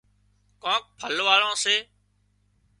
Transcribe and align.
ڪانڪ 0.63 0.83
ڦل 0.99 1.15
واۯان 1.27 1.53
سي 1.63 1.75